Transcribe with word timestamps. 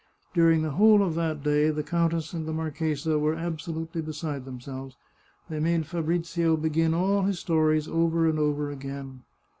During 0.33 0.63
the 0.63 0.71
whole 0.71 1.03
of 1.03 1.13
that 1.13 1.43
day 1.43 1.69
the 1.69 1.83
countess 1.83 2.33
and 2.33 2.47
the 2.47 2.51
marchesa 2.53 3.19
were 3.19 3.35
absolutely 3.35 4.01
beside 4.01 4.45
themselves; 4.45 4.95
they 5.47 5.59
made 5.59 5.85
Fabrizio 5.85 6.57
begin 6.57 6.95
all 6.95 7.21
his 7.21 7.37
stories 7.37 7.87
over 7.87 8.27
and 8.27 8.39
over 8.39 8.71
again. 8.71 9.21